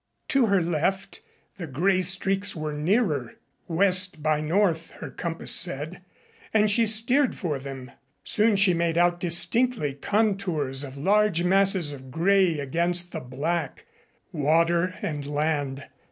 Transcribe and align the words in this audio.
To 0.29 0.47
her 0.47 0.63
left 0.63 1.21
the 1.59 1.67
gray 1.67 2.01
streaks 2.01 2.55
were 2.55 2.73
nearer 2.73 3.35
west 3.67 4.23
by 4.23 4.41
north 4.41 4.89
her 4.93 5.11
compass 5.11 5.51
said, 5.51 6.01
and 6.55 6.71
she 6.71 6.87
steered 6.87 7.35
for 7.35 7.59
them. 7.59 7.91
Soon 8.23 8.55
she 8.55 8.73
made 8.73 8.97
out 8.97 9.19
distinctly 9.19 9.93
contours 9.93 10.83
of 10.83 10.97
large 10.97 11.43
masses 11.43 11.91
of 11.91 12.09
gray 12.09 12.57
against 12.57 13.11
the 13.11 13.19
black 13.19 13.85
water 14.31 14.95
and 15.03 15.27
land. 15.27 15.83